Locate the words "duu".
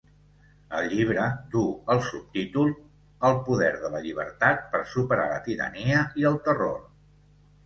1.55-1.67